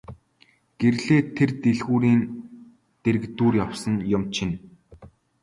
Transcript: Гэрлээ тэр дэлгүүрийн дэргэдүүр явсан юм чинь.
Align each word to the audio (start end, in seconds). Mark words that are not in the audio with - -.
Гэрлээ 0.79 1.21
тэр 1.35 1.51
дэлгүүрийн 1.63 2.21
дэргэдүүр 3.03 3.53
явсан 3.65 3.95
юм 4.17 4.23
чинь. 4.35 4.55